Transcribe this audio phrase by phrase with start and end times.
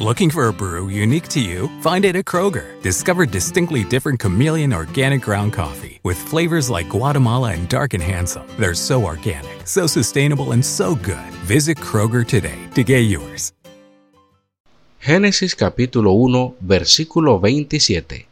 [0.00, 1.70] Looking for a brew unique to you?
[1.80, 2.82] Find it at Kroger.
[2.82, 8.42] Discover distinctly different chameleon organic ground coffee with flavors like Guatemala and Dark and Handsome.
[8.58, 11.30] They're so organic, so sustainable, and so good.
[11.46, 13.52] Visit Kroger today to get yours.
[15.00, 18.26] Génesis capítulo 1, versículo 27.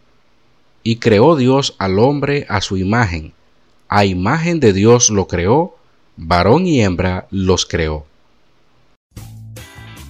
[0.83, 3.35] Y creó Dios al hombre a su imagen.
[3.89, 5.77] A imagen de Dios lo creó,
[6.17, 8.05] varón y hembra los creó.